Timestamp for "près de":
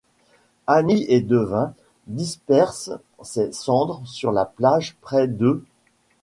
4.99-5.63